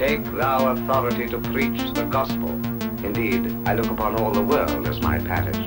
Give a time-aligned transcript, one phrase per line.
[0.00, 2.48] Take thou authority to preach the gospel.
[3.04, 5.58] Indeed, I look upon all the world as my parish.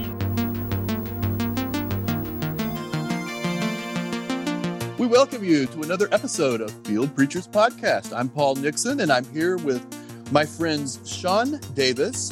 [4.98, 8.12] We welcome you to another episode of Field Preachers Podcast.
[8.12, 9.86] I'm Paul Nixon, and I'm here with
[10.32, 12.32] my friends Sean Davis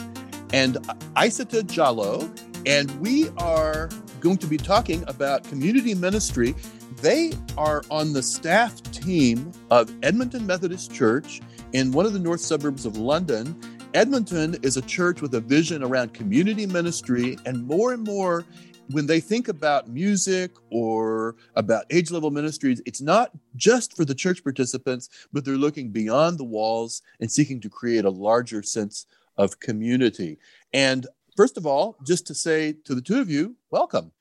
[0.53, 0.77] and
[1.17, 2.27] Isata Jallo,
[2.65, 3.91] and we are
[4.21, 6.55] going to be talking about community ministry.
[7.03, 11.41] They are on the staff team of Edmonton Methodist Church
[11.73, 13.59] in one of the north suburbs of London.
[13.93, 18.45] Edmonton is a church with a vision around community ministry, and more and more
[18.91, 24.15] when they think about music or about age level ministries, it's not just for the
[24.15, 29.05] church participants, but they're looking beyond the walls and seeking to create a larger sense
[29.37, 30.37] of community.
[30.73, 31.07] And
[31.37, 34.11] first of all, just to say to the two of you, welcome.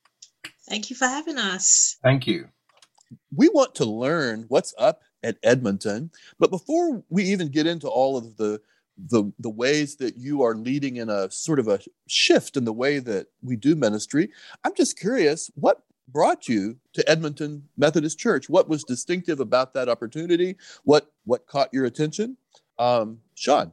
[0.69, 1.97] Thank you for having us.
[2.03, 2.49] Thank you.
[3.35, 8.17] We want to learn what's up at Edmonton, but before we even get into all
[8.17, 8.61] of the
[9.09, 12.73] the the ways that you are leading in a sort of a shift in the
[12.73, 14.31] way that we do ministry.
[14.65, 18.49] I'm just curious, what brought you to Edmonton Methodist Church?
[18.49, 20.57] What was distinctive about that opportunity?
[20.85, 22.37] What what caught your attention?
[22.79, 23.73] Um, Sean.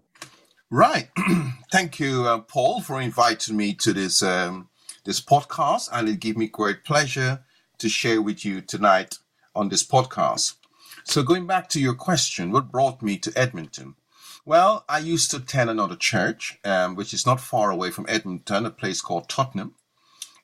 [0.70, 1.10] Right.
[1.72, 4.70] Thank you, uh, Paul, for inviting me to this um,
[5.06, 7.44] this podcast, and it gives me great pleasure
[7.78, 9.18] to share with you tonight
[9.56, 10.56] on this podcast.
[11.10, 13.96] So, going back to your question, what brought me to Edmonton?
[14.44, 18.66] Well, I used to attend another church, um, which is not far away from Edmonton,
[18.66, 19.76] a place called Tottenham.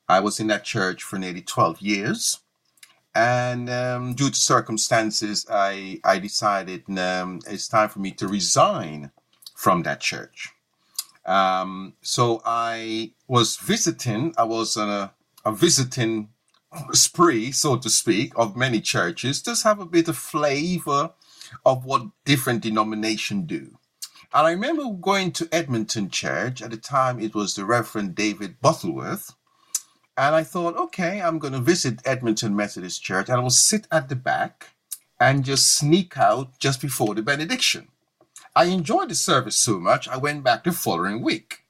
[0.08, 2.40] I was in that church for nearly 12 years.
[3.14, 9.12] And um, due to circumstances, I, I decided um, it's time for me to resign
[9.56, 10.54] from that church.
[11.26, 16.30] Um, so I was visiting, I was a, a visiting
[16.94, 21.12] spree, so to speak, of many churches, does have a bit of flavor
[21.66, 23.78] of what different denomination do.
[24.34, 26.62] And I remember going to Edmonton Church.
[26.62, 29.36] At the time, it was the Reverend David Butterworth.
[30.18, 33.30] And I thought, okay, I'm going to visit Edmonton Methodist Church.
[33.30, 34.70] And I will sit at the back
[35.20, 37.90] and just sneak out just before the benediction.
[38.56, 41.64] I enjoyed the service so much, I went back the following week.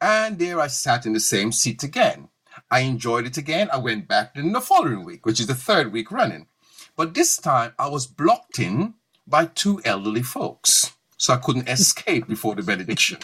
[0.00, 2.28] And there I sat in the same seat again.
[2.70, 3.68] I enjoyed it again.
[3.72, 6.46] I went back in the following week, which is the third week running.
[6.96, 8.94] But this time I was blocked in
[9.26, 13.18] by two elderly folks so I couldn't escape before the benediction.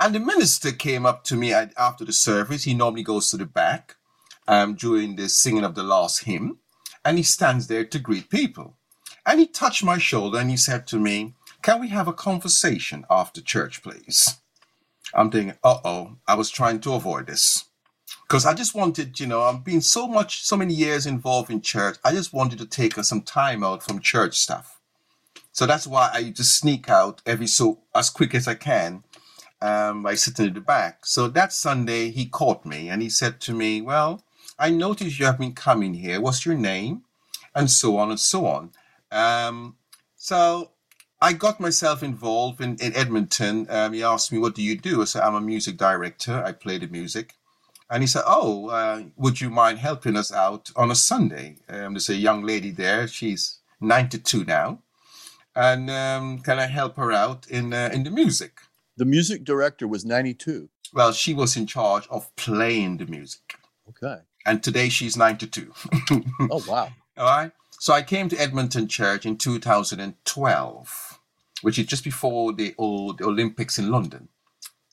[0.00, 2.64] And the minister came up to me after the service.
[2.64, 3.96] He normally goes to the back
[4.48, 6.58] um, during the singing of the last hymn,
[7.04, 8.76] and he stands there to greet people.
[9.26, 13.04] And he touched my shoulder and he said to me, Can we have a conversation
[13.10, 14.40] after church, please?
[15.14, 17.66] I'm thinking, uh oh, I was trying to avoid this.
[18.32, 21.60] Because I just wanted, you know, I've been so much, so many years involved in
[21.60, 21.98] church.
[22.02, 24.80] I just wanted to take some time out from church stuff.
[25.52, 29.04] So that's why I just sneak out every so as quick as I can
[29.60, 31.04] um, by sitting in the back.
[31.04, 34.24] So that Sunday he caught me and he said to me, "Well,
[34.58, 36.18] I noticed you have been coming here.
[36.18, 37.02] What's your name?"
[37.54, 38.70] And so on and so on.
[39.10, 39.76] Um,
[40.16, 40.70] so
[41.20, 43.66] I got myself involved in, in Edmonton.
[43.68, 46.42] Um, he asked me, "What do you do?" I said, "I'm a music director.
[46.42, 47.34] I play the music."
[47.92, 51.92] And he said, "Oh, uh, would you mind helping us out on a Sunday?" Um,
[51.94, 53.06] there's a young lady there.
[53.06, 54.78] She's 92 now
[55.54, 58.60] and um, can I help her out in uh, in the music?
[58.96, 60.68] The music director was 92.
[60.92, 63.56] Well, she was in charge of playing the music.
[63.88, 64.22] Okay.
[64.44, 65.72] And today she's 92.
[66.50, 66.88] oh, wow.
[67.16, 67.52] All right.
[67.78, 71.20] So I came to Edmonton Church in 2012,
[71.62, 74.28] which is just before the, old, the Olympics in London.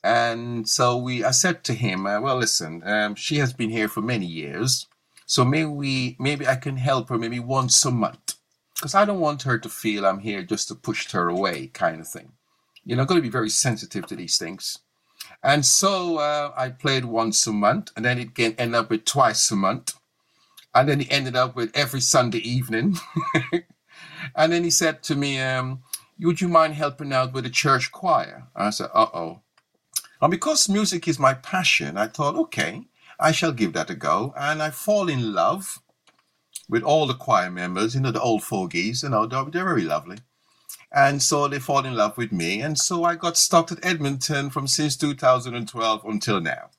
[0.02, 3.88] And so we, I said to him, uh, well, listen, um, she has been here
[3.88, 4.86] for many years.
[5.26, 8.34] So maybe we, maybe I can help her maybe once a month
[8.74, 12.00] because I don't want her to feel I'm here just to push her away, kind
[12.00, 12.32] of thing.
[12.84, 14.78] You know, I'm going to be very sensitive to these things.
[15.42, 19.04] And so uh, I played once a month, and then it can end up with
[19.04, 19.94] twice a month.
[20.74, 22.96] And then he ended up with every Sunday evening.
[24.34, 25.82] and then he said to me, um,
[26.20, 28.48] Would you mind helping out with the church choir?
[28.56, 29.40] I said, Uh oh.
[30.20, 32.82] And because music is my passion, I thought, okay,
[33.18, 34.34] I shall give that a go.
[34.36, 35.80] And I fall in love
[36.68, 39.82] with all the choir members, you know, the old fogies, you know, they're, they're very
[39.82, 40.18] lovely.
[40.92, 42.60] And so they fall in love with me.
[42.60, 46.70] And so I got stuck at Edmonton from since 2012 until now.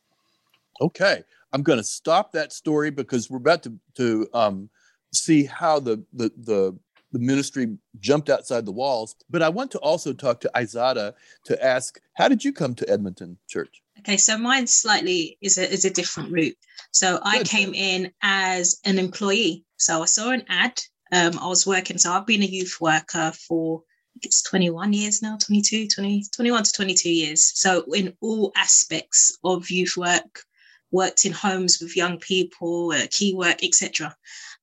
[0.80, 1.24] Okay.
[1.54, 4.70] I'm going to stop that story because we're about to, to um,
[5.14, 6.78] see how the, the, the,
[7.12, 9.16] the ministry jumped outside the walls.
[9.30, 11.14] But I want to also talk to Isata
[11.46, 13.82] to ask, how did you come to Edmonton Church?
[14.00, 16.58] Okay, so mine slightly is a, is a different route.
[16.92, 17.24] So Good.
[17.26, 19.66] I came in as an employee.
[19.78, 20.82] So I saw an ad.
[21.12, 21.98] Um, I was working.
[21.98, 23.84] So I've been a youth worker for
[24.22, 29.70] it's 21 years now 22 20 21 to 22 years so in all aspects of
[29.70, 30.44] youth work
[30.92, 34.16] worked in homes with young people uh, key work etc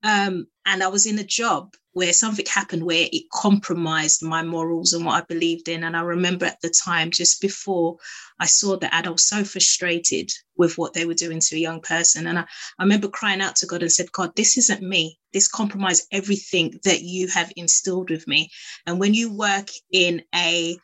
[0.04, 4.92] um, and i was in a job where something happened where it compromised my morals
[4.92, 5.82] and what I believed in.
[5.82, 7.96] And I remember at the time, just before
[8.38, 11.58] I saw the ad, I was so frustrated with what they were doing to a
[11.58, 12.28] young person.
[12.28, 12.42] And I,
[12.78, 15.18] I remember crying out to God and said, God, this isn't me.
[15.32, 18.48] This compromised everything that you have instilled with me.
[18.86, 20.78] And when you work in a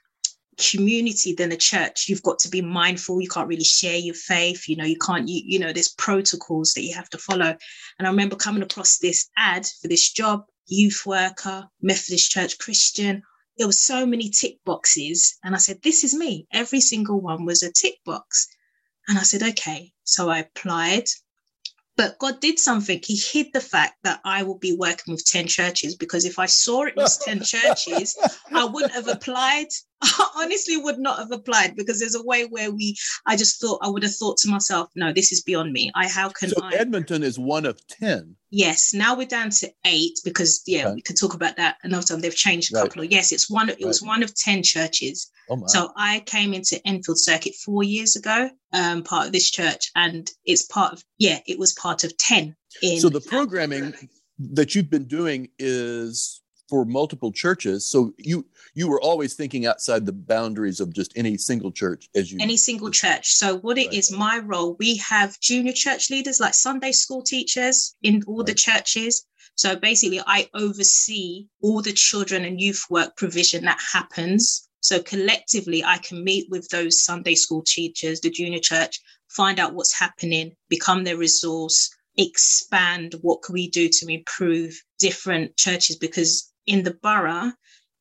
[0.59, 4.69] community than a church you've got to be mindful you can't really share your faith
[4.69, 7.57] you know you can't you, you know there's protocols that you have to follow
[7.99, 13.23] and i remember coming across this ad for this job youth worker, Methodist Church Christian.
[13.59, 15.39] There were so many tick boxes.
[15.45, 16.47] And I said, This is me.
[16.53, 18.49] Every single one was a tick box.
[19.09, 19.93] And I said, Okay.
[20.05, 21.05] So I applied.
[21.97, 23.01] But God did something.
[23.05, 26.47] He hid the fact that I will be working with 10 churches because if I
[26.47, 28.19] saw it was 10 churches,
[28.53, 29.69] I wouldn't have applied.
[30.03, 32.97] I honestly would not have applied because there's a way where we,
[33.27, 35.91] I just thought, I would have thought to myself, no, this is beyond me.
[35.95, 36.75] I, how can so I?
[36.75, 38.37] Edmonton is one of 10.
[38.51, 38.93] Yes.
[38.95, 42.21] Now we're down to eight because, yeah, we could talk about that another time.
[42.21, 43.87] They've changed a couple of, yes, it's one, it right.
[43.87, 45.31] was one of 10 churches.
[45.51, 49.91] Oh so I came into Enfield Circuit four years ago, um, part of this church,
[49.95, 52.57] and it's part of, yeah, it was part of 10.
[52.83, 53.95] In so the programming
[54.39, 60.07] that you've been doing is for multiple churches so you you were always thinking outside
[60.07, 63.87] the boundaries of just any single church as you any single church so what it
[63.89, 63.97] right.
[63.97, 68.47] is my role we have junior church leaders like sunday school teachers in all right.
[68.47, 69.27] the churches
[69.57, 75.85] so basically i oversee all the children and youth work provision that happens so collectively
[75.85, 80.53] i can meet with those sunday school teachers the junior church find out what's happening
[80.71, 86.95] become their resource expand what can we do to improve different churches because in the
[86.95, 87.53] borough,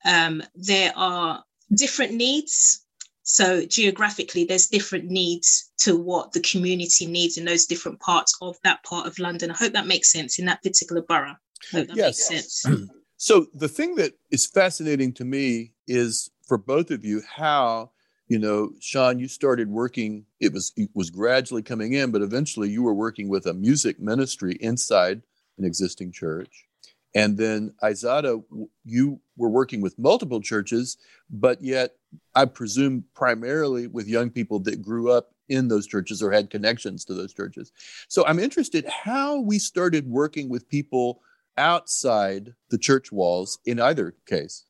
[0.05, 1.43] um, there are
[1.75, 2.85] different needs.
[3.23, 8.57] So geographically, there's different needs to what the community needs in those different parts of
[8.63, 9.51] that part of London.
[9.51, 11.35] I hope that makes sense in that particular borough.
[11.71, 12.65] yes.
[13.17, 17.89] so the thing that is fascinating to me is for both of you how
[18.27, 22.69] you know sean you started working it was it was gradually coming in but eventually
[22.69, 25.21] you were working with a music ministry inside
[25.57, 26.67] an existing church
[27.15, 28.43] and then Isata,
[28.83, 30.97] you were working with multiple churches,
[31.29, 31.91] but yet
[32.35, 37.05] I presume primarily with young people that grew up in those churches or had connections
[37.05, 37.71] to those churches.
[38.07, 41.21] So I'm interested how we started working with people
[41.57, 44.65] outside the church walls in either case.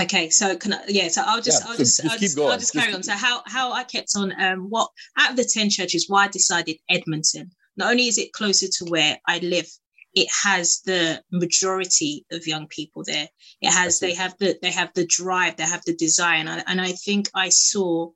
[0.00, 2.58] Okay, so can I, yeah, so I'll just yeah, I'll so just, I'll just, I'll
[2.58, 3.02] just carry on.
[3.02, 4.88] So how how I kept on um what
[5.18, 7.50] out of the 10 churches why I decided Edmonton.
[7.76, 9.68] Not only is it closer to where I live,
[10.14, 13.28] it has the majority of young people there.
[13.60, 16.64] It has they have the they have the drive, they have the desire, and I,
[16.66, 18.10] and I think I saw,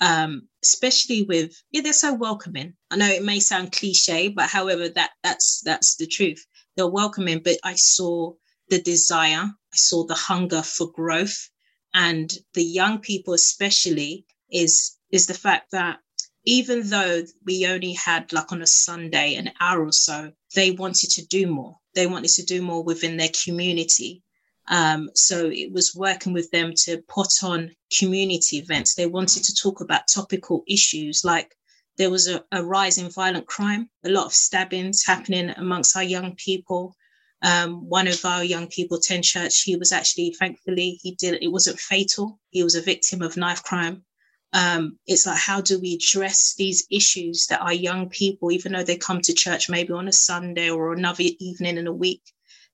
[0.00, 2.74] um, especially with yeah, they're so welcoming.
[2.90, 6.44] I know it may sound cliche, but however, that that's that's the truth.
[6.76, 8.32] They're welcoming, but I saw
[8.70, 11.50] the desire, I saw the hunger for growth,
[11.92, 15.98] and the young people especially is is the fact that
[16.44, 21.10] even though we only had like on a Sunday an hour or so, they wanted
[21.10, 21.76] to do more.
[21.94, 24.22] They wanted to do more within their community.
[24.68, 28.94] Um, so it was working with them to put on community events.
[28.94, 31.54] They wanted to talk about topical issues like
[31.96, 36.02] there was a, a rise in violent crime, a lot of stabbings happening amongst our
[36.02, 36.94] young people.
[37.42, 41.52] Um, one of our young people, 10 Church, he was actually, thankfully, he did, it
[41.52, 42.40] wasn't fatal.
[42.50, 44.02] He was a victim of knife crime
[44.54, 48.84] um, it's like how do we address these issues that our young people even though
[48.84, 52.22] they come to church maybe on a sunday or another evening in a week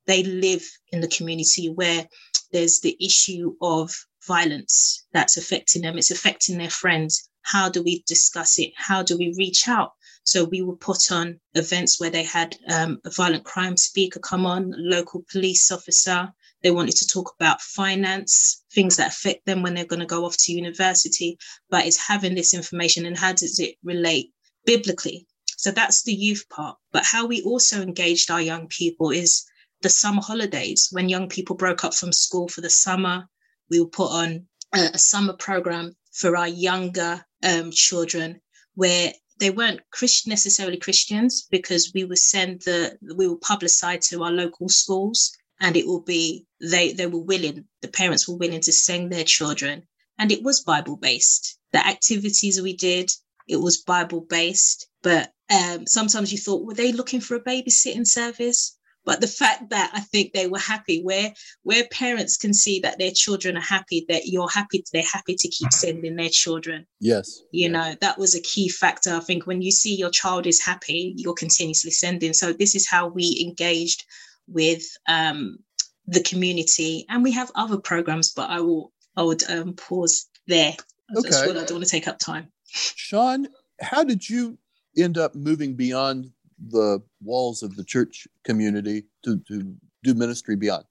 [0.07, 2.07] they live in the community where
[2.53, 3.93] there's the issue of
[4.27, 5.99] violence that's affecting them.
[5.99, 7.29] It's affecting their friends.
[7.43, 8.73] How do we discuss it?
[8.77, 9.93] How do we reach out?
[10.25, 14.47] So we would put on events where they had um, a violent crime speaker come
[14.47, 19.75] on local police officer they wanted to talk about finance, things that affect them when
[19.75, 21.39] they're going to go off to university,
[21.71, 24.33] but it's having this information and how does it relate
[24.67, 25.27] biblically?
[25.57, 26.77] So that's the youth part.
[26.93, 29.45] But how we also engaged our young people is
[29.83, 30.89] the summer holidays.
[30.91, 33.29] When young people broke up from school for the summer,
[33.71, 38.41] we would put on a, a summer program for our younger um, children
[38.75, 44.23] where they weren't Christian necessarily Christians because we would send the we would publicize to
[44.23, 48.61] our local schools and it will be they they were willing the parents were willing
[48.61, 49.83] to send their children
[50.19, 53.11] and it was bible based the activities we did
[53.49, 58.07] it was bible based but um, sometimes you thought were they looking for a babysitting
[58.07, 62.81] service but the fact that I think they were happy, where where parents can see
[62.81, 66.87] that their children are happy, that you're happy, they're happy to keep sending their children.
[67.01, 67.43] Yes.
[67.51, 69.15] You know, that was a key factor.
[69.15, 72.35] I think when you see your child is happy, you're continuously sending.
[72.35, 74.05] So this is how we engaged
[74.51, 75.59] with um,
[76.07, 80.75] the community, and we have other programs, but I will I would um, pause there.
[81.17, 81.37] Okay.
[81.37, 82.51] I don't want to take up time.
[82.65, 83.49] Sean,
[83.81, 84.59] how did you
[84.97, 86.31] end up moving beyond
[86.69, 90.85] the walls of the church community to, to do ministry beyond?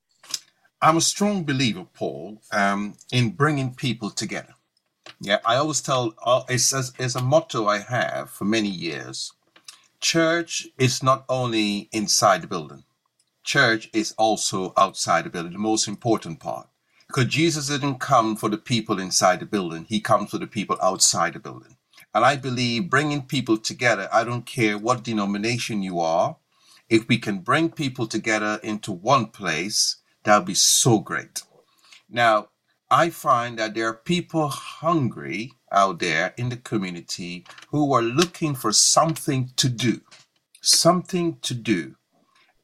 [0.81, 4.53] I'm a strong believer, Paul, um, in bringing people together.
[5.21, 9.33] Yeah, I always tell, uh, it's, it's a motto I have for many years.
[9.99, 12.83] Church is not only inside the building.
[13.49, 16.67] Church is also outside the building, the most important part.
[17.07, 19.85] Because Jesus didn't come for the people inside the building.
[19.85, 21.75] He comes for the people outside the building.
[22.13, 26.37] And I believe bringing people together, I don't care what denomination you are,
[26.89, 31.41] if we can bring people together into one place, that would be so great.
[32.07, 32.49] Now,
[32.91, 38.53] I find that there are people hungry out there in the community who are looking
[38.53, 40.01] for something to do.
[40.61, 41.95] Something to do.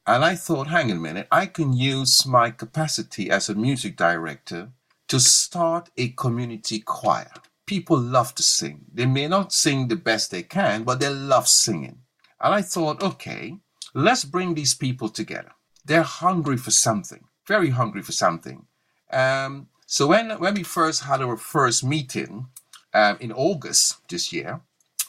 [0.06, 3.96] And I thought, hang on a minute, I can use my capacity as a music
[3.96, 4.70] director
[5.08, 7.30] to start a community choir
[7.66, 8.86] people love to sing.
[8.92, 11.98] They may not sing the best they can, but they love singing.
[12.40, 13.58] And I thought, okay,
[13.92, 15.52] let's bring these people together.
[15.84, 18.66] They're hungry for something, very hungry for something.
[19.12, 22.46] Um, so when, when we first had our first meeting
[22.94, 24.60] um, in August this year,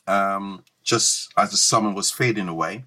[0.08, 2.86] um, just as the summer was fading away,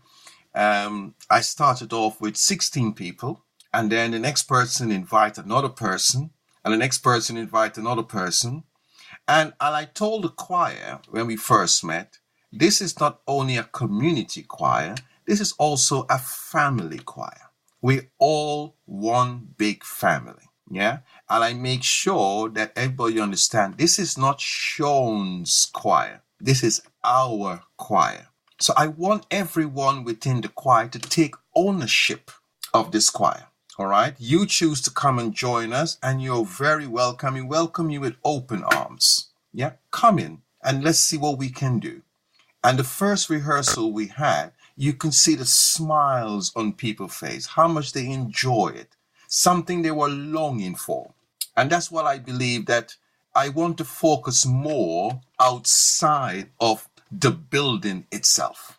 [0.54, 3.45] um, I started off with 16 people.
[3.73, 6.30] And then the next person invite another person,
[6.64, 8.64] and the next person invite another person.
[9.28, 12.19] And, and I told the choir when we first met,
[12.52, 17.50] this is not only a community choir, this is also a family choir.
[17.80, 20.50] We're all one big family.
[20.69, 20.99] Yeah.
[21.28, 26.23] And I make sure that everybody understand this is not Sean's choir.
[26.40, 28.30] This is our choir.
[28.61, 32.31] So I want everyone within the choir to take ownership
[32.75, 33.47] of this choir.
[33.79, 34.14] All right.
[34.19, 37.33] You choose to come and join us, and you're very welcome.
[37.33, 39.31] We welcome you with open arms.
[39.55, 39.73] Yeah.
[39.90, 42.02] Come in and let's see what we can do.
[42.62, 47.67] And the first rehearsal we had, you can see the smiles on people's face, how
[47.67, 48.95] much they enjoy it,
[49.26, 51.14] something they were longing for.
[51.57, 52.97] And that's what I believe that
[53.35, 58.79] I want to focus more outside of the building itself.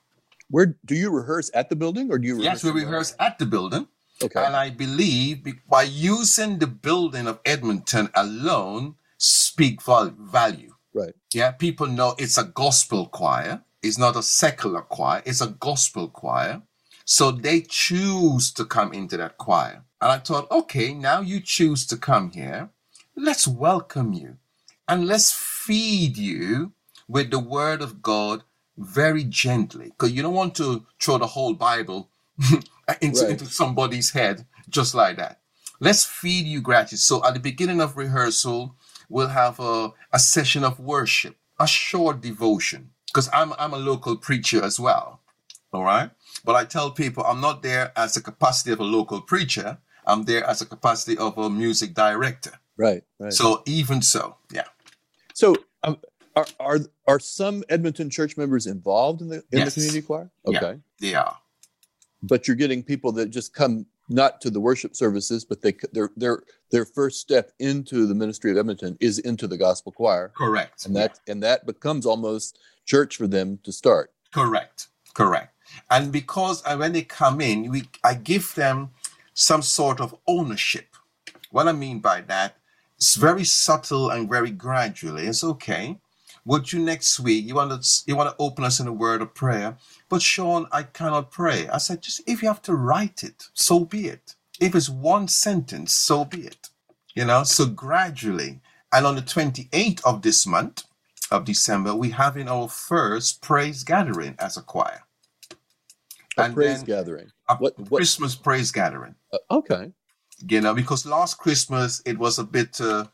[0.50, 3.46] Where do you rehearse at the building or do you Yes, we rehearse at the
[3.46, 3.88] building.
[4.24, 4.44] Okay.
[4.44, 10.74] And I believe by using the building of Edmonton alone speak for value.
[10.94, 11.14] Right.
[11.34, 13.64] Yeah, people know it's a gospel choir.
[13.82, 15.24] It's not a secular choir.
[15.26, 16.62] It's a gospel choir.
[17.06, 19.84] So they choose to come into that choir.
[20.02, 22.70] And I thought, okay, now you choose to come here.
[23.16, 24.38] Let's welcome you
[24.88, 26.74] and let's feed you
[27.12, 28.44] with the word of God
[28.78, 29.88] very gently.
[29.88, 32.10] Because you don't want to throw the whole Bible
[33.02, 33.32] into, right.
[33.32, 35.42] into somebody's head just like that.
[35.82, 37.00] Let's feed you gratitude.
[37.00, 38.76] So at the beginning of rehearsal,
[39.10, 42.92] we'll have a, a session of worship, a short devotion.
[43.08, 45.20] Because I'm I'm a local preacher as well.
[45.74, 46.12] All right.
[46.46, 49.80] But I tell people I'm not there as a capacity of a local preacher.
[50.06, 52.54] I'm there as a capacity of a music director.
[52.78, 53.04] Right.
[53.20, 53.34] Right.
[53.34, 54.70] So even so, yeah.
[55.34, 55.98] So um,
[56.36, 59.76] are, are are some Edmonton church members involved in the in yes.
[59.76, 60.32] the community choir?
[60.46, 60.80] Okay.
[61.00, 61.38] Yeah, are
[62.24, 66.12] but you're getting people that just come not to the worship services, but they their
[66.16, 70.32] their their first step into the ministry of Edmonton is into the gospel choir.
[70.36, 70.86] Correct.
[70.86, 71.32] And that yeah.
[71.32, 74.12] and that becomes almost church for them to start.
[74.34, 74.88] Correct.
[75.14, 75.54] Correct.
[75.90, 78.92] And because uh, when they come in, we I give them
[79.34, 80.88] some sort of ownership.
[81.52, 82.58] What I mean by that,
[82.98, 85.28] it's very subtle and very gradually.
[85.28, 85.98] It's okay.
[86.46, 89.22] Would you next week you want to you want to open us in a word
[89.22, 89.78] of prayer?
[90.10, 91.68] But Sean, I cannot pray.
[91.70, 94.36] I said, just if you have to write it, so be it.
[94.60, 96.70] If it's one sentence, so be it.
[97.16, 98.62] You know, so gradually.
[98.94, 100.84] And on the 28th of this month
[101.30, 105.04] of December, we have in our first praise gathering as a choir.
[106.38, 107.32] A and praise gathering.
[107.50, 108.00] A what, what?
[108.00, 109.16] Christmas praise gathering.
[109.32, 109.92] Uh, okay.
[110.48, 113.06] You know, because last Christmas it was a bit uh,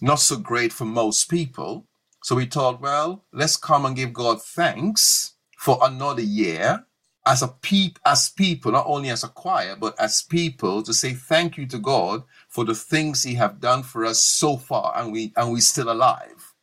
[0.00, 1.86] not so great for most people.
[2.22, 6.84] So we thought, well, let's come and give God thanks for another year
[7.26, 11.12] as a peep as people not only as a choir but as people to say
[11.12, 15.12] thank you to god for the things he have done for us so far and
[15.12, 16.54] we and we still alive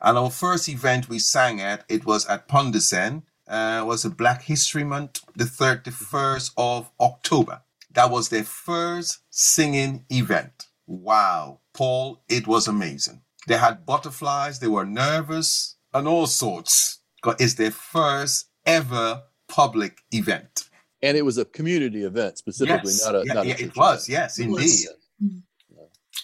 [0.00, 4.10] and our first event we sang at it was at Ponders End uh, was a
[4.10, 7.62] Black History Month, the 31st of October.
[7.92, 10.66] That was their first singing event.
[10.86, 13.22] Wow, Paul, it was amazing.
[13.48, 17.00] They had butterflies, they were nervous, and all sorts.
[17.38, 20.68] It's their first ever public event.
[21.02, 23.04] And it was a community event specifically, yes.
[23.04, 23.24] not a.
[23.24, 24.52] Yeah, not yeah, a it was, yes, indeed.
[24.54, 24.88] Was.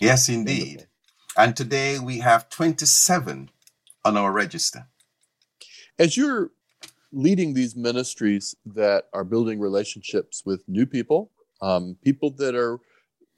[0.00, 0.86] Yes, indeed.
[1.38, 3.50] And today we have 27
[4.04, 4.86] on our register.
[5.98, 6.50] As you're
[7.10, 11.30] leading these ministries that are building relationships with new people,
[11.62, 12.80] um, people that are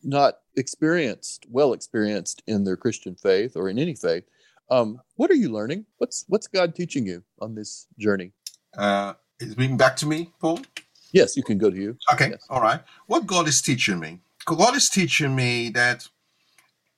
[0.02, 4.24] not experienced, well experienced in their Christian faith or in any faith,
[4.70, 5.86] um, what are you learning?
[5.98, 8.32] What's what's God teaching you on this journey?
[8.76, 10.60] Uh, is it back to me, Paul?
[11.12, 11.96] Yes, you can go to you.
[12.12, 12.44] Okay, yes.
[12.50, 12.80] all right.
[13.06, 14.20] What God is teaching me?
[14.44, 16.08] God is teaching me that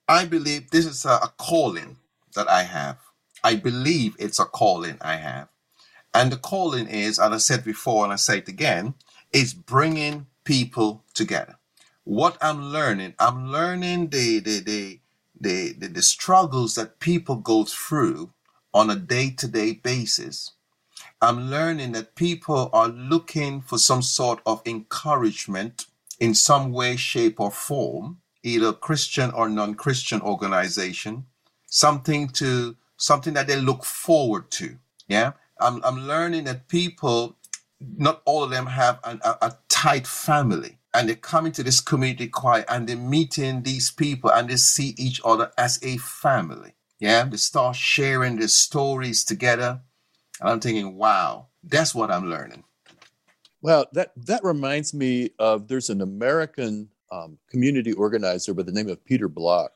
[0.08, 1.96] I believe this is a, a calling
[2.34, 2.98] that I have.
[3.44, 5.48] I believe it's a calling I have.
[6.14, 8.94] And the calling is, as I said before, and I say it again,
[9.32, 11.57] is bringing people together.
[12.08, 15.00] What I'm learning, I'm learning the, the, the,
[15.38, 18.32] the, the, the struggles that people go through
[18.72, 20.52] on a day to day basis.
[21.20, 25.84] I'm learning that people are looking for some sort of encouragement
[26.18, 31.26] in some way, shape, or form, either Christian or non Christian organization,
[31.66, 34.78] something to something that they look forward to.
[35.08, 35.32] Yeah.
[35.60, 37.36] I'm, I'm learning that people,
[37.98, 41.80] not all of them have an, a, a tight family and they come into this
[41.80, 46.74] community choir and they're meeting these people and they see each other as a family.
[46.98, 47.22] Yeah.
[47.22, 49.80] They start sharing their stories together.
[50.40, 52.64] And I'm thinking, wow, that's what I'm learning.
[53.62, 58.88] Well, that, that reminds me of there's an American um, community organizer by the name
[58.88, 59.70] of Peter Block.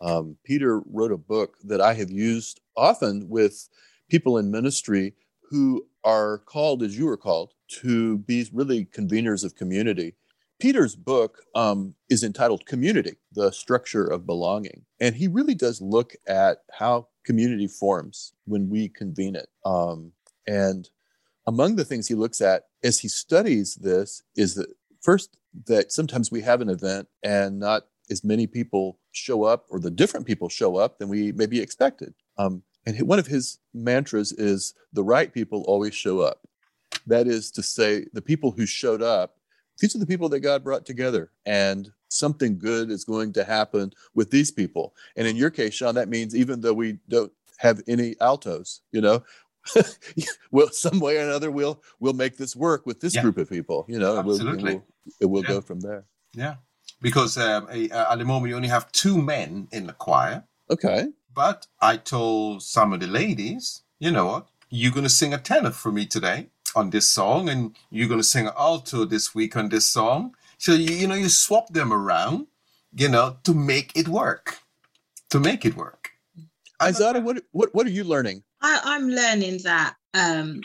[0.00, 3.68] Um, Peter wrote a book that I have used often with
[4.08, 5.12] people in ministry
[5.50, 7.52] who are called, as you were called,
[7.82, 10.14] to be really conveners of community.
[10.62, 14.84] Peter's book um, is entitled Community, the Structure of Belonging.
[15.00, 19.48] And he really does look at how community forms when we convene it.
[19.66, 20.12] Um,
[20.46, 20.88] and
[21.48, 24.68] among the things he looks at as he studies this is that
[25.00, 29.80] first, that sometimes we have an event and not as many people show up or
[29.80, 32.14] the different people show up than we maybe expected.
[32.38, 36.46] Um, and one of his mantras is the right people always show up.
[37.04, 39.38] That is to say, the people who showed up,
[39.82, 41.32] these are the people that God brought together.
[41.44, 44.94] And something good is going to happen with these people.
[45.16, 49.00] And in your case, Sean, that means even though we don't have any altos, you
[49.00, 49.24] know,
[50.52, 53.22] well, some way or another, we'll we'll make this work with this yeah.
[53.22, 53.84] group of people.
[53.88, 54.74] You know, Absolutely.
[54.74, 54.84] We'll,
[55.20, 55.48] it will yeah.
[55.48, 56.04] go from there.
[56.32, 56.56] Yeah,
[57.00, 60.44] because um, at the moment you only have two men in the choir.
[60.70, 61.08] Okay.
[61.34, 64.48] But I told some of the ladies, you know what?
[64.68, 68.20] You're going to sing a tenor for me today on this song, and you're going
[68.20, 70.34] to sing alto this week on this song.
[70.58, 72.46] So you, you know, you swap them around,
[72.94, 74.58] you know, to make it work.
[75.30, 76.10] To make it work.
[76.80, 78.42] Isata, what what what are you learning?
[78.60, 80.60] I, I'm learning that um,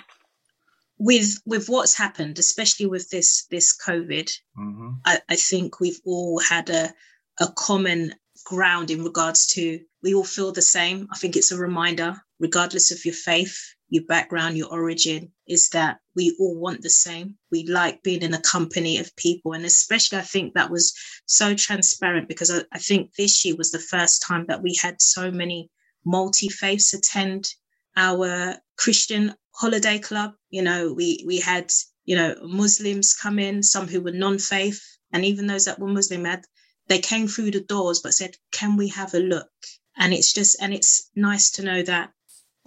[0.98, 4.89] with with what's happened, especially with this this COVID, mm-hmm.
[5.06, 6.93] I, I think we've all had a
[7.39, 8.13] a common
[8.46, 11.08] ground in regards to we all feel the same.
[11.12, 16.00] I think it's a reminder, regardless of your faith, your background, your origin, is that
[16.15, 17.36] we all want the same.
[17.52, 19.54] We like being in a company of people.
[19.54, 20.93] And especially, I think that was
[21.26, 25.02] so transparent because I, I think this year was the first time that we had
[25.02, 25.69] so many
[26.06, 27.54] multi faiths attend
[27.95, 30.34] our Christian holiday club.
[30.50, 31.71] You know, we, we had,
[32.06, 34.82] you know, Muslims come in, some who were non faith.
[35.13, 36.43] And even those that were Muslim had
[36.88, 39.50] they came through the doors but said can we have a look
[39.97, 42.12] and it's just and it's nice to know that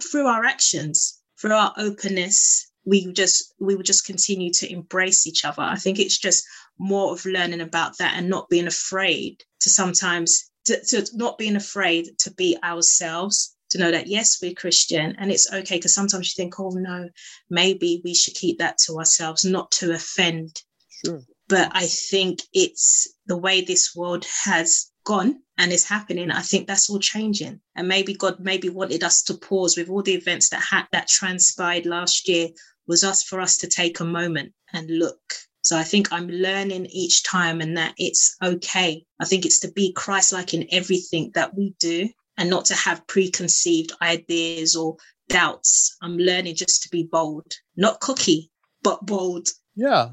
[0.03, 5.45] through our actions through our openness we just we will just continue to embrace each
[5.45, 5.61] other.
[5.61, 6.45] I think it's just
[6.79, 11.55] more of learning about that and not being afraid to sometimes to, to not being
[11.55, 16.27] afraid to be ourselves to know that yes we're christian and it's okay because sometimes
[16.27, 17.09] you think oh no
[17.49, 20.61] maybe we should keep that to ourselves not to offend.
[21.05, 21.21] Sure.
[21.47, 26.31] But I think it's the way this world has gone and is happening.
[26.31, 27.59] I think that's all changing.
[27.75, 31.07] And maybe God maybe wanted us to pause with all the events that had that
[31.07, 32.49] transpired last year
[32.87, 35.21] was us for us to take a moment and look.
[35.61, 39.05] So I think I'm learning each time and that it's okay.
[39.19, 43.05] I think it's to be Christ-like in everything that we do and not to have
[43.07, 44.97] preconceived ideas or
[45.29, 45.95] doubts.
[46.01, 48.49] I'm learning just to be bold, not cocky,
[48.81, 49.49] but bold.
[49.75, 50.09] Yeah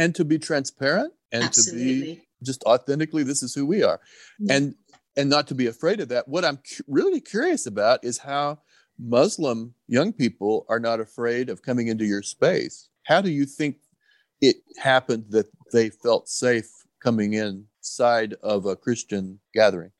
[0.00, 1.94] and to be transparent and Absolutely.
[1.94, 4.00] to be just authentically this is who we are
[4.38, 4.54] yeah.
[4.54, 4.74] and
[5.16, 8.58] and not to be afraid of that what i'm cu- really curious about is how
[9.00, 12.88] Muslim young people are not afraid of coming into your space.
[13.04, 13.76] How do you think
[14.40, 16.70] it happened that they felt safe
[17.02, 19.90] coming inside of a Christian gathering?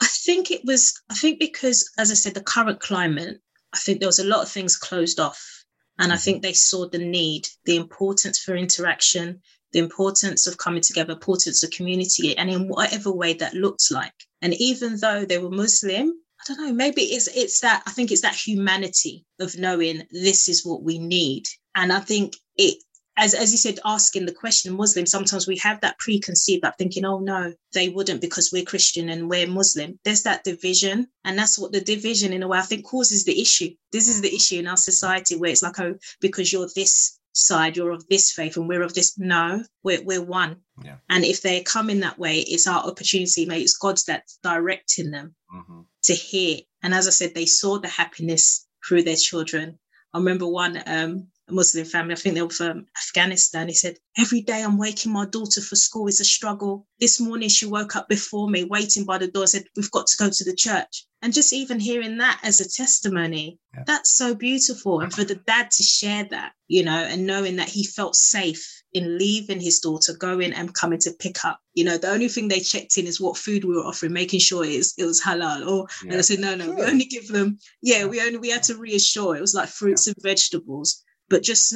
[0.00, 3.40] I think it was, I think because, as I said, the current climate,
[3.72, 5.64] I think there was a lot of things closed off.
[5.98, 6.24] And I mm-hmm.
[6.24, 9.40] think they saw the need, the importance for interaction,
[9.76, 14.14] the importance of coming together, importance of community, and in whatever way that looks like.
[14.40, 18.10] And even though they were Muslim, I don't know, maybe it's it's that I think
[18.10, 21.44] it's that humanity of knowing this is what we need.
[21.74, 22.82] And I think it
[23.18, 27.04] as as you said, asking the question, Muslim, sometimes we have that preconceived that thinking,
[27.04, 29.98] oh no, they wouldn't because we're Christian and we're Muslim.
[30.04, 31.06] There's that division.
[31.26, 33.74] And that's what the division in a way I think causes the issue.
[33.92, 37.76] This is the issue in our society where it's like, oh, because you're this side,
[37.76, 39.18] you're of this faith and we're of this.
[39.18, 40.56] No, we're we're one.
[40.82, 40.96] Yeah.
[41.08, 45.10] And if they come in that way, it's our opportunity, maybe it's God's that's directing
[45.10, 45.80] them mm-hmm.
[46.04, 46.60] to hear.
[46.82, 49.78] And as I said, they saw the happiness through their children.
[50.14, 52.14] I remember one um, a Muslim family.
[52.14, 53.68] I think they were from Afghanistan.
[53.68, 56.86] He said, Every day I'm waking my daughter for school is a struggle.
[56.98, 60.16] This morning she woke up before me, waiting by the door, said, We've got to
[60.16, 61.06] go to the church.
[61.22, 63.84] And just even hearing that as a testimony, yeah.
[63.86, 65.00] that's so beautiful.
[65.00, 68.82] And for the dad to share that, you know, and knowing that he felt safe
[68.92, 71.60] in leaving his daughter, going and coming to pick up.
[71.74, 74.40] You know, the only thing they checked in is what food we were offering, making
[74.40, 75.66] sure it was, it was halal.
[75.66, 76.12] Or yeah.
[76.12, 76.76] and I said, no, no, sure.
[76.76, 80.06] we only give them, yeah, we only we had to reassure it was like fruits
[80.06, 80.12] yeah.
[80.16, 81.74] and vegetables but just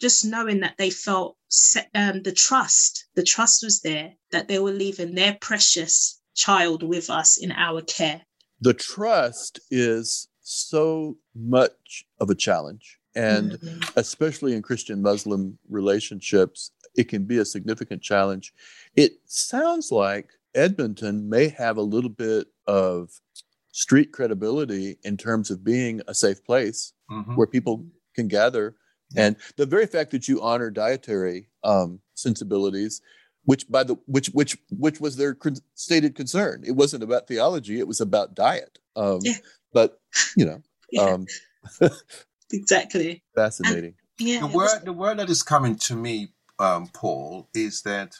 [0.00, 1.36] just knowing that they felt
[1.94, 7.10] um, the trust the trust was there that they were leaving their precious child with
[7.10, 8.22] us in our care
[8.60, 13.80] the trust is so much of a challenge and mm-hmm.
[13.96, 18.52] especially in christian muslim relationships it can be a significant challenge
[18.96, 23.10] it sounds like edmonton may have a little bit of
[23.72, 27.34] street credibility in terms of being a safe place mm-hmm.
[27.34, 28.74] where people can gather
[29.16, 33.00] and the very fact that you honor dietary um, sensibilities,
[33.44, 35.36] which by the which which which was their
[35.74, 38.78] stated concern, it wasn't about theology; it was about diet.
[38.96, 39.34] Um, yeah.
[39.72, 40.00] But
[40.36, 41.02] you know, yeah.
[41.02, 41.26] um,
[42.52, 43.94] exactly fascinating.
[44.18, 44.80] And, yeah, the word was...
[44.84, 48.16] the word that is coming to me, um, Paul, is that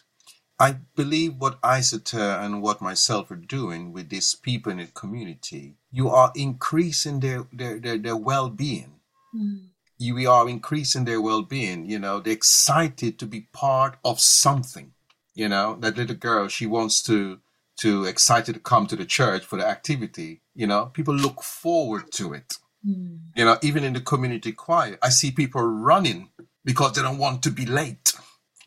[0.58, 5.76] I believe what Isata and what myself are doing with these people in the community,
[5.90, 9.00] you are increasing their their their, their well being.
[9.34, 9.71] Mm
[10.10, 14.92] we are increasing their well-being you know they're excited to be part of something
[15.34, 15.76] you know?
[15.80, 17.38] That little girl she wants to
[17.78, 20.86] to excited to come to the church for the activity you know?
[20.86, 22.54] People look forward to it.
[22.84, 23.20] Mm.
[23.36, 26.30] you know even in the community choir i see people running
[26.64, 28.12] because they don't want to be late.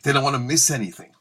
[0.04, 1.12] They don't want to miss anything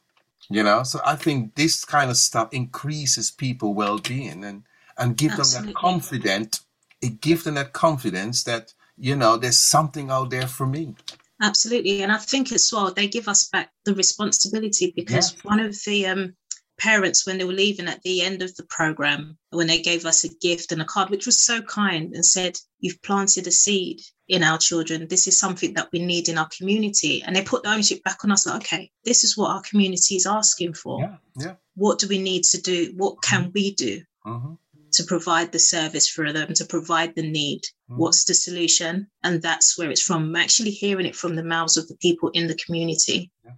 [0.49, 0.85] you know?
[0.85, 4.63] So i think this kind of stuff increases people well-being and
[4.97, 5.59] and give Absolutely.
[5.59, 6.65] them that confidence
[7.01, 10.95] it gives them that confidence that you know, there's something out there for me.
[11.43, 12.03] Absolutely.
[12.03, 15.41] And I think as well, they give us back the responsibility because yeah.
[15.43, 16.37] one of the um,
[16.79, 20.25] parents, when they were leaving at the end of the program, when they gave us
[20.25, 24.01] a gift and a card, which was so kind and said, You've planted a seed
[24.29, 25.09] in our children.
[25.09, 27.23] This is something that we need in our community.
[27.23, 30.17] And they put the ownership back on us like, okay, this is what our community
[30.17, 31.01] is asking for.
[31.01, 31.17] Yeah.
[31.37, 31.55] yeah.
[31.77, 32.93] What do we need to do?
[32.97, 33.51] What can mm-hmm.
[33.55, 34.03] we do?
[34.27, 34.55] Mm-hmm
[34.95, 37.63] to provide the service for them, to provide the need.
[37.91, 37.99] Mm.
[37.99, 39.09] What's the solution?
[39.23, 40.25] And that's where it's from.
[40.25, 43.31] I'm actually hearing it from the mouths of the people in the community.
[43.45, 43.53] Yeah.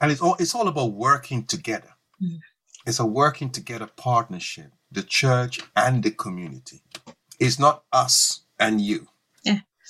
[0.00, 1.92] And it's all it's all about working together.
[2.22, 2.38] Mm.
[2.86, 6.82] It's a working together partnership, the church and the community.
[7.38, 9.08] It's not us and you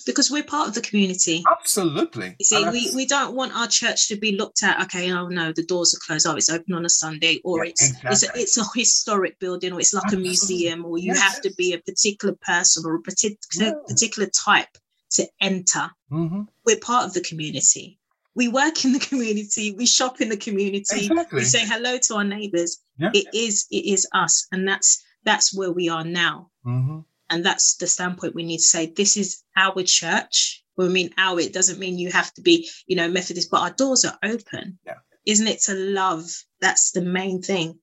[0.08, 1.44] because we're part of the community.
[1.50, 2.34] Absolutely.
[2.38, 5.52] You see, we, we don't want our church to be looked at, okay, oh no,
[5.52, 8.10] the doors are closed, oh, it's open on a Sunday, or yeah, it's, exactly.
[8.10, 10.26] it's, a, it's a historic building, or it's like Absolutely.
[10.26, 11.20] a museum, or you yes.
[11.22, 13.72] have to be a particular person or a particular, yeah.
[13.86, 14.78] particular type
[15.10, 15.90] to enter.
[16.10, 16.42] Mm-hmm.
[16.64, 17.98] We're part of the community.
[18.34, 19.74] We work in the community.
[19.76, 21.06] We shop in the community.
[21.06, 21.40] Exactly.
[21.40, 22.80] We say hello to our neighbors.
[22.96, 23.10] Yeah.
[23.12, 26.50] It is it is us, and that's that's where we are now.
[26.64, 27.00] Mm-hmm.
[27.30, 30.64] And that's the standpoint we need to say this is our church.
[30.74, 33.62] When we mean our, it doesn't mean you have to be, you know, Methodist, but
[33.62, 34.78] our doors are open.
[34.86, 34.94] Yeah.
[35.26, 36.24] Isn't it to love?
[36.60, 37.78] That's the main thing.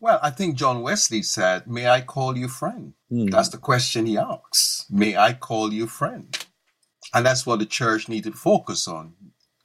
[0.00, 2.94] Well, I think John Wesley said, May I call you friend?
[3.10, 3.30] Mm.
[3.30, 4.86] That's the question he asks.
[4.90, 6.36] May I call you friend?
[7.14, 9.14] And that's what the church needs to focus on.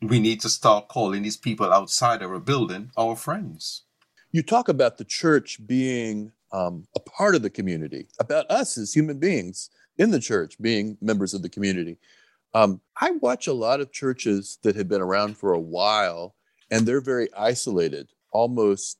[0.01, 3.83] We need to start calling these people outside our building our friends.
[4.31, 8.93] You talk about the church being um, a part of the community, about us as
[8.93, 11.97] human beings in the church being members of the community.
[12.53, 16.35] Um, I watch a lot of churches that have been around for a while
[16.71, 18.97] and they're very isolated, almost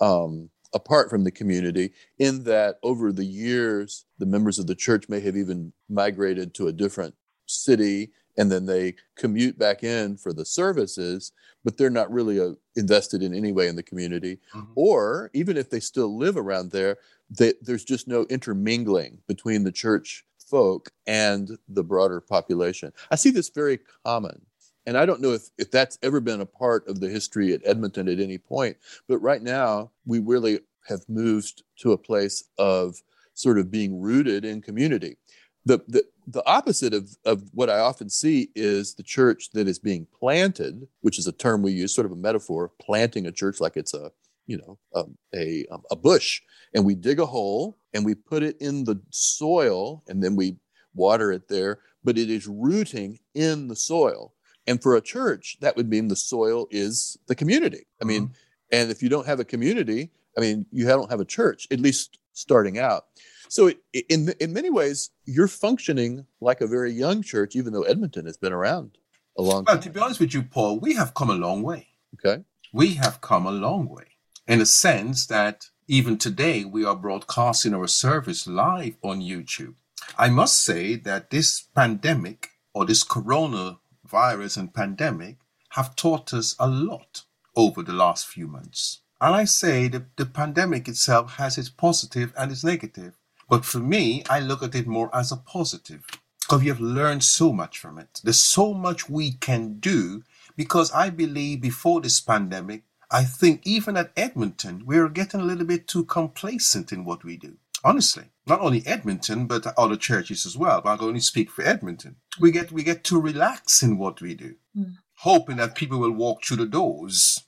[0.00, 5.08] um, apart from the community in that over the years the members of the church
[5.08, 7.14] may have even migrated to a different
[7.46, 11.32] city and then they commute back in for the services
[11.64, 14.72] but they're not really uh, invested in any way in the community mm-hmm.
[14.74, 16.96] or even if they still live around there
[17.30, 23.30] they, there's just no intermingling between the church folk and the broader population i see
[23.30, 24.40] this very common
[24.86, 27.62] and I don't know if, if that's ever been a part of the history at
[27.64, 28.76] Edmonton at any point,
[29.08, 34.44] but right now we really have moved to a place of sort of being rooted
[34.44, 35.16] in community.
[35.64, 39.78] The, the, the opposite of, of what I often see is the church that is
[39.78, 43.60] being planted, which is a term we use, sort of a metaphor, planting a church
[43.60, 44.10] like it's a,
[44.46, 46.40] you know, um, a, um, a bush.
[46.74, 50.56] And we dig a hole and we put it in the soil and then we
[50.94, 54.32] water it there, but it is rooting in the soil.
[54.66, 57.86] And for a church, that would mean the soil is the community.
[58.00, 58.32] I mean, mm-hmm.
[58.72, 61.80] and if you don't have a community, I mean, you don't have a church, at
[61.80, 63.06] least starting out.
[63.48, 67.82] So, it, in in many ways, you're functioning like a very young church, even though
[67.82, 68.98] Edmonton has been around
[69.38, 69.76] a long time.
[69.76, 71.88] Well, to be honest with you, Paul, we have come a long way.
[72.14, 72.44] Okay.
[72.72, 74.04] We have come a long way
[74.46, 79.74] in the sense that even today we are broadcasting our service live on YouTube.
[80.18, 85.36] I must say that this pandemic or this coronavirus and pandemic
[85.70, 87.22] have taught us a lot
[87.56, 89.00] over the last few months.
[89.20, 93.14] And I say that the pandemic itself has its positive and its negative.
[93.48, 96.04] But for me, I look at it more as a positive
[96.40, 98.20] because we have learned so much from it.
[98.22, 100.22] There's so much we can do
[100.56, 105.66] because I believe before this pandemic, I think even at Edmonton, we're getting a little
[105.66, 108.24] bit too complacent in what we do honestly.
[108.46, 110.80] Not only Edmonton, but other churches as well.
[110.80, 112.16] But I can only speak for Edmonton.
[112.40, 114.94] We get we get to relax in what we do, mm.
[115.18, 117.44] hoping that people will walk through the doors.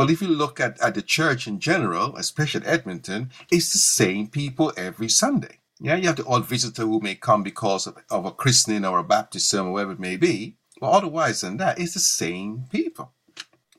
[0.00, 3.78] But if you look at, at the church in general, especially at Edmonton, it's the
[3.78, 5.58] same people every Sunday.
[5.78, 8.98] Yeah, you have the odd visitor who may come because of, of a christening or
[8.98, 10.56] a baptism or whatever it may be.
[10.80, 13.12] But otherwise than that, it's the same people.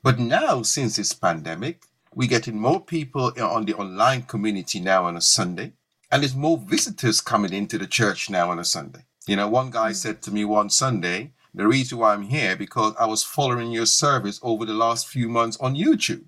[0.04, 5.16] But now, since this pandemic, we're getting more people on the online community now on
[5.16, 5.72] a Sunday.
[6.12, 9.06] And there's more visitors coming into the church now on a Sunday.
[9.26, 9.94] You know, one guy hmm.
[9.94, 13.86] said to me one Sunday, the reason why I'm here because I was following your
[13.86, 16.24] service over the last few months on YouTube.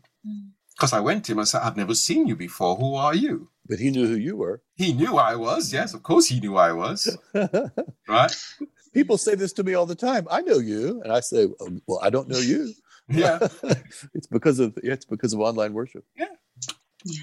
[0.74, 0.98] Because mm.
[0.98, 2.76] I went to him and said, I've never seen you before.
[2.76, 3.48] Who are you?
[3.66, 4.62] But he knew who you were.
[4.74, 5.72] He knew I was.
[5.72, 7.16] Yes, of course he knew I was.
[8.08, 8.36] right?
[8.92, 10.26] People say this to me all the time.
[10.30, 11.48] I know you, and I say,
[11.86, 12.72] "Well, I don't know you."
[13.08, 13.38] yeah,
[14.14, 16.04] it's because of it's because of online worship.
[16.14, 16.26] Yeah,
[17.04, 17.22] yeah.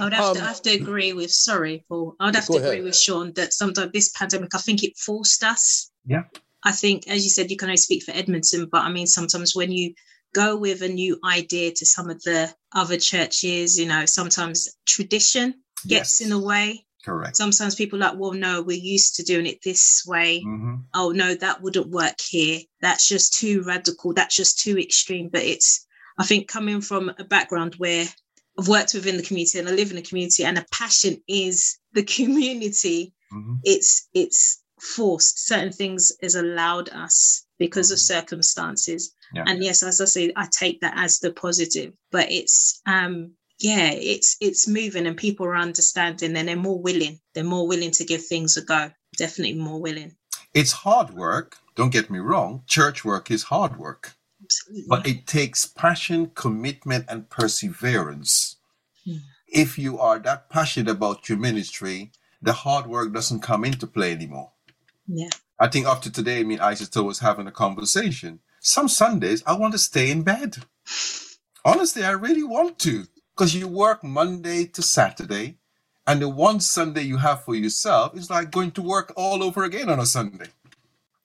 [0.00, 2.54] I would have, um, to, have to agree with, sorry, Paul, I would have to
[2.54, 5.92] agree with Sean that sometimes this pandemic, I think it forced us.
[6.04, 6.24] Yeah.
[6.64, 9.54] I think, as you said, you can only speak for Edmonton, but I mean, sometimes
[9.54, 9.94] when you
[10.34, 15.54] go with a new idea to some of the other churches, you know, sometimes tradition
[15.86, 16.20] gets yes.
[16.20, 16.84] in the way.
[17.04, 17.36] Correct.
[17.36, 20.42] Sometimes people are like, well, no, we're used to doing it this way.
[20.44, 20.74] Mm-hmm.
[20.92, 22.60] Oh, no, that wouldn't work here.
[22.80, 24.12] That's just too radical.
[24.12, 25.28] That's just too extreme.
[25.32, 25.86] But it's,
[26.18, 28.06] I think, coming from a background where
[28.58, 31.78] I've worked within the community and I live in the community and a passion is
[31.92, 33.14] the community.
[33.32, 33.54] Mm-hmm.
[33.62, 35.46] It's it's forced.
[35.46, 37.94] Certain things is allowed us because mm-hmm.
[37.94, 39.14] of circumstances.
[39.32, 39.44] Yeah.
[39.46, 41.92] And yes, as I say, I take that as the positive.
[42.10, 47.20] But it's um yeah, it's it's moving and people are understanding and they're more willing.
[47.34, 48.90] They're more willing to give things a go.
[49.16, 50.14] Definitely more willing.
[50.52, 51.58] It's hard work.
[51.74, 52.62] Don't get me wrong.
[52.66, 54.14] Church work is hard work.
[54.42, 54.86] Absolutely.
[54.88, 58.56] But it takes passion, commitment, and perseverance.
[59.04, 59.16] Hmm.
[59.48, 62.12] If you are that passionate about your ministry,
[62.42, 64.52] the hard work doesn't come into play anymore.
[65.06, 65.30] Yeah.
[65.58, 68.40] I think after today, me and Isata was having a conversation.
[68.60, 70.58] Some Sundays, I want to stay in bed.
[71.64, 73.06] Honestly, I really want to.
[73.34, 75.58] Because you work Monday to Saturday,
[76.06, 79.64] and the one Sunday you have for yourself is like going to work all over
[79.64, 80.46] again on a Sunday.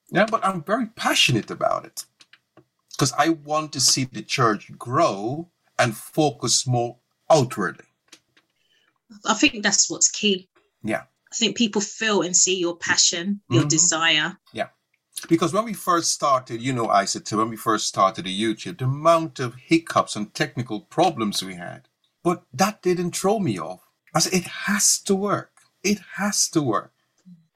[0.09, 2.05] Yeah, but I'm very passionate about it
[2.91, 5.47] because I want to see the church grow
[5.79, 6.97] and focus more
[7.29, 7.85] outwardly.
[9.25, 10.49] I think that's what's key.
[10.83, 11.03] Yeah.
[11.31, 13.69] I think people feel and see your passion, your mm-hmm.
[13.69, 14.37] desire.
[14.51, 14.67] Yeah.
[15.29, 18.41] Because when we first started, you know, I said to when we first started the
[18.41, 21.87] YouTube, the amount of hiccups and technical problems we had.
[22.23, 23.81] But that didn't throw me off.
[24.13, 25.51] I said, it has to work.
[25.83, 26.93] It has to work.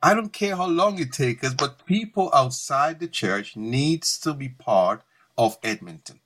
[0.01, 4.33] I don't care how long it takes us, but people outside the church needs to
[4.33, 5.01] be part
[5.37, 6.19] of Edmonton.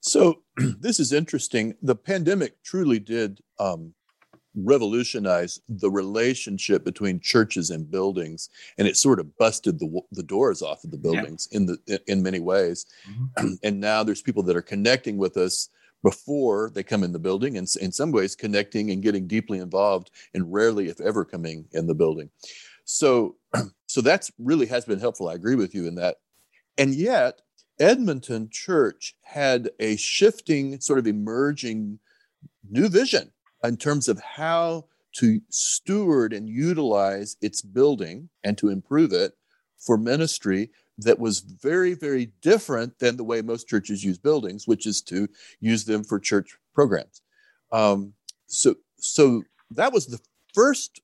[0.00, 1.74] So this is interesting.
[1.82, 3.94] The pandemic truly did um,
[4.56, 10.62] revolutionize the relationship between churches and buildings, and it sort of busted the the doors
[10.62, 11.56] off of the buildings yeah.
[11.56, 12.86] in the in many ways.
[13.08, 13.54] Mm-hmm.
[13.62, 15.68] And now there's people that are connecting with us
[16.02, 20.10] before they come in the building and in some ways connecting and getting deeply involved
[20.34, 22.30] and rarely if ever coming in the building
[22.84, 23.36] so
[23.88, 26.16] so that's really has been helpful i agree with you in that
[26.78, 27.40] and yet
[27.80, 31.98] edmonton church had a shifting sort of emerging
[32.70, 33.32] new vision
[33.66, 39.32] in terms of how to steward and utilize its building and to improve it
[39.78, 44.86] for ministry that was very, very different than the way most churches use buildings, which
[44.86, 45.28] is to
[45.60, 47.20] use them for church programs.
[47.72, 48.14] Um,
[48.46, 50.20] so, so that was the
[50.54, 51.00] first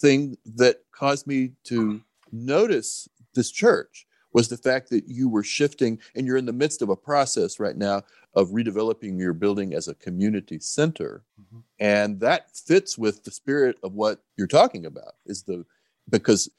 [0.00, 5.98] thing that caused me to notice this church was the fact that you were shifting
[6.14, 8.02] and you're in the midst of a process right now
[8.34, 11.60] of redeveloping your building as a community center mm-hmm.
[11.78, 15.64] and that fits with the spirit of what you're talking about is the
[16.10, 16.50] because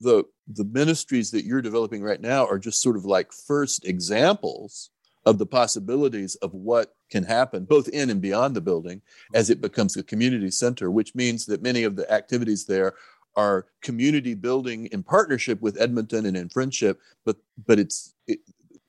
[0.00, 4.90] the the ministries that you're developing right now are just sort of like first examples
[5.26, 9.00] of the possibilities of what can happen both in and beyond the building
[9.34, 12.94] as it becomes a community center which means that many of the activities there
[13.36, 18.40] are community building in partnership with Edmonton and in friendship but but it's it,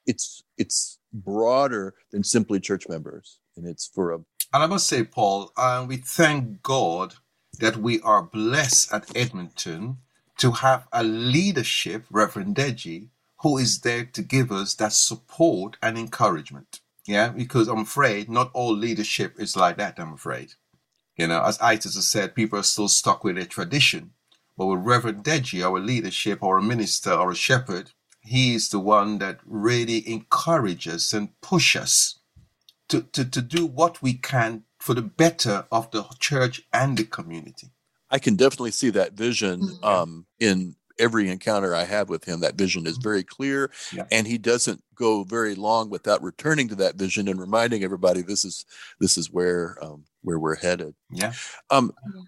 [0.06, 4.16] it's it's broader than simply church members and it's for a
[4.54, 7.16] and I must say Paul uh, we thank God
[7.60, 9.98] that we are blessed at Edmonton
[10.38, 13.10] to have a leadership, Reverend Deji,
[13.42, 16.82] who is there to give us that support and encouragement.
[17.06, 20.54] Yeah, because I'm afraid not all leadership is like that, I'm afraid.
[21.18, 24.12] You know, as Isis has said, people are still stuck with their tradition.
[24.58, 27.92] But with Reverend Deji, our leadership or a minister or a shepherd,
[28.22, 32.20] he is the one that really encourages and pushes
[32.90, 37.04] to, to, to do what we can for the better of the church and the
[37.04, 37.72] community.
[38.10, 39.84] I can definitely see that vision mm-hmm.
[39.84, 42.40] um, in every encounter I have with him.
[42.40, 44.06] That vision is very clear, yeah.
[44.12, 48.46] and he doesn't go very long without returning to that vision and reminding everybody this
[48.46, 48.66] is
[49.00, 50.96] this is where um, where we're headed.
[51.12, 51.34] Yeah.
[51.70, 52.20] Um, mm-hmm.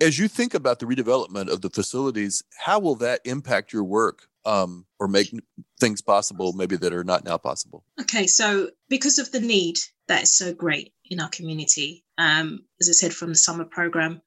[0.00, 4.26] As you think about the redevelopment of the facilities, how will that impact your work?
[4.46, 5.34] Um, or make
[5.80, 10.24] things possible maybe that are not now possible okay so because of the need that
[10.24, 14.20] is so great in our community um, as i said from the summer program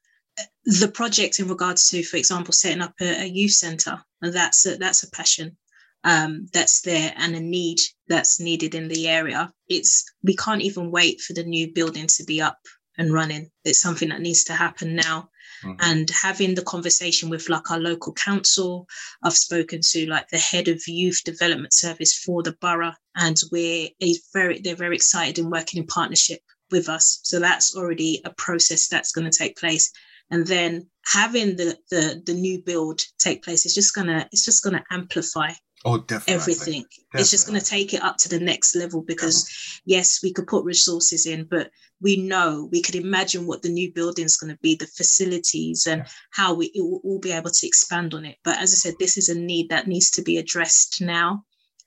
[0.66, 4.66] the project in regards to, for example, setting up a, a youth centre, and that's
[4.66, 5.58] a, that's a passion
[6.04, 9.52] um, that's there and a need that's needed in the area.
[9.68, 12.60] It's we can't even wait for the new building to be up
[12.98, 13.50] and running.
[13.64, 15.30] It's something that needs to happen now.
[15.64, 15.78] Mm-hmm.
[15.80, 18.88] And having the conversation with like our local council,
[19.24, 23.90] I've spoken to like the head of youth development service for the borough, and we're
[24.34, 26.40] very they're very excited in working in partnership
[26.72, 27.20] with us.
[27.24, 29.92] So that's already a process that's going to take place
[30.30, 34.64] and then having the the, the new build take place is just gonna it's just
[34.64, 35.52] gonna amplify
[35.86, 36.34] Oh, definitely.
[36.34, 36.82] Everything.
[36.82, 37.22] Definitely.
[37.22, 39.98] It's just going to take it up to the next level because, yeah.
[39.98, 41.70] yes, we could put resources in, but
[42.02, 45.88] we know we could imagine what the new building is going to be, the facilities,
[45.88, 46.10] and yeah.
[46.32, 48.38] how we will all be able to expand on it.
[48.44, 51.44] But as I said, this is a need that needs to be addressed now.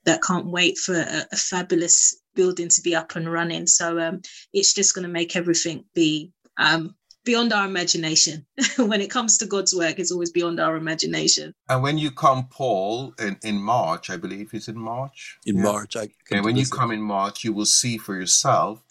[0.07, 3.67] That can't wait for a, a fabulous building to be up and running.
[3.67, 6.95] So um, it's just going to make everything be um,
[7.25, 8.47] beyond our imagination.
[8.79, 11.53] when it comes to God's work, it's always beyond our imagination.
[11.69, 15.39] And when you come, Paul, in, in March, I believe it's in March.
[15.45, 15.65] In yeah.
[15.65, 16.09] March, I.
[16.31, 18.83] And when you come in March, you will see for yourself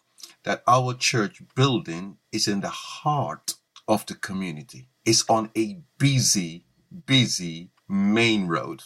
[0.43, 3.56] that our church building is in the heart
[3.88, 4.88] of the community.
[5.06, 6.65] It's on a busy,
[7.06, 8.84] busy main road.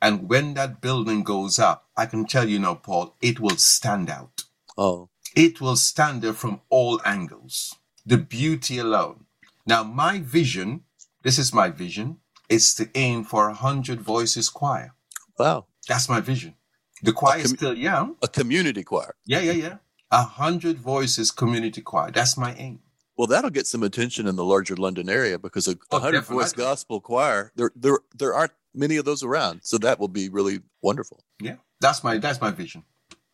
[0.00, 4.10] And when that building goes up, I can tell you now, Paul, it will stand
[4.10, 4.44] out.
[4.76, 5.08] Oh.
[5.34, 7.74] It will stand there from all angles
[8.06, 9.24] the beauty alone.
[9.66, 10.84] Now, my vision,
[11.22, 12.18] this is my vision,
[12.48, 14.94] is to aim for a hundred voices choir.
[15.38, 15.66] Wow.
[15.88, 16.54] That's my vision.
[17.02, 18.16] The choir com- is still young.
[18.22, 19.16] A community choir.
[19.26, 19.76] Yeah, yeah, yeah.
[20.10, 22.10] A hundred voices community choir.
[22.10, 22.80] That's my aim.
[23.16, 26.52] Well, that'll get some attention in the larger London area because a oh, hundred voice
[26.52, 29.60] gospel choir, there, there, there aren't many of those around.
[29.62, 31.24] So that will be really wonderful.
[31.40, 32.84] Yeah, that's my that's my vision.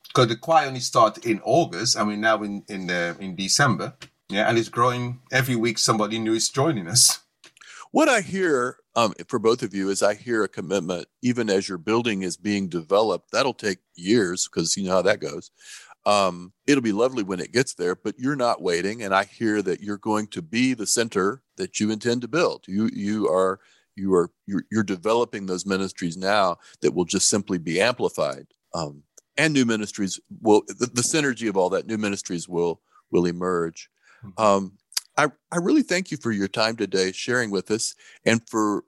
[0.08, 3.94] Because the choir only started in August, I mean now in in uh, in December.
[4.28, 5.78] Yeah, and it's growing every week.
[5.78, 7.20] Somebody new is joining us.
[7.90, 11.68] What I hear um, for both of you is I hear a commitment, even as
[11.68, 13.30] your building is being developed.
[13.32, 15.50] That'll take years because you know how that goes.
[16.04, 19.02] Um, it'll be lovely when it gets there, but you're not waiting.
[19.02, 22.64] And I hear that you're going to be the center that you intend to build.
[22.66, 23.60] You you are
[23.94, 28.46] you are you're, you're developing those ministries now that will just simply be amplified.
[28.74, 29.02] Um,
[29.36, 32.80] and new ministries will the, the synergy of all that new ministries will
[33.10, 33.88] will emerge.
[34.24, 34.42] Mm-hmm.
[34.42, 34.72] Um,
[35.16, 37.94] I, I really thank you for your time today sharing with us.
[38.24, 38.84] And for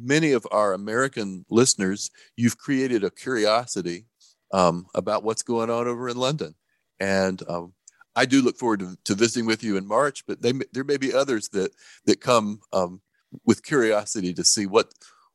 [0.00, 4.06] many of our American listeners, you've created a curiosity
[4.54, 6.54] um, about what's going on over in London.
[7.00, 7.74] And um,
[8.14, 10.96] I do look forward to, to visiting with you in March, but they, there may
[10.96, 11.72] be others that
[12.06, 13.00] that come um,
[13.44, 14.92] with curiosity to see what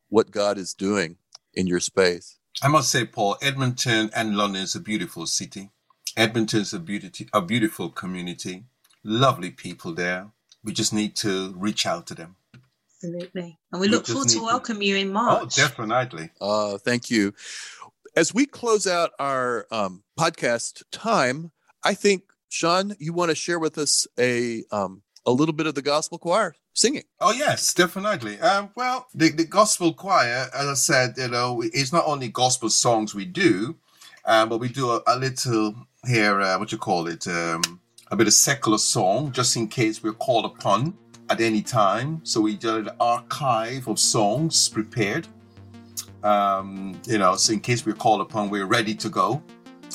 [0.08, 1.18] what God is doing
[1.52, 2.38] in your space.
[2.62, 5.70] I must say, Paul, Edmonton and London is a beautiful city.
[6.16, 8.64] Edmonton is a, beauty, a beautiful community,
[9.04, 10.32] lovely people there.
[10.64, 12.36] We just need to reach out to them.
[13.02, 13.58] Absolutely.
[13.72, 14.84] And we, we look forward to welcome to...
[14.84, 15.58] you in oh, March.
[15.58, 16.30] Oh, definitely.
[16.40, 17.32] Uh, thank you.
[18.16, 21.52] As we close out our um, podcast time,
[21.84, 25.76] I think, Sean, you want to share with us a um, a little bit of
[25.76, 27.04] the gospel choir singing.
[27.20, 28.40] Oh yes, definitely.
[28.40, 32.68] Um, well, the, the gospel choir, as I said, you know, it's not only gospel
[32.68, 33.76] songs we do,
[34.24, 36.40] um, but we do a, a little here.
[36.40, 37.28] Uh, what you call it?
[37.28, 37.80] Um,
[38.10, 40.96] a bit of secular song, just in case we're called upon
[41.28, 42.20] at any time.
[42.24, 45.28] So we did an archive of songs prepared.
[46.22, 49.42] Um, you know, so in case we're called upon, we're ready to go,